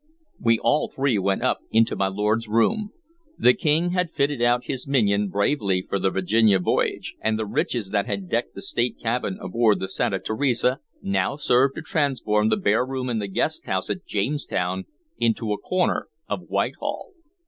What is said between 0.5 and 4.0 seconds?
all three went up into my lord's room. The King